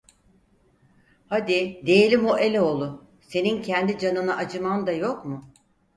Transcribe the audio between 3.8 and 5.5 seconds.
canına acıman da yok mu?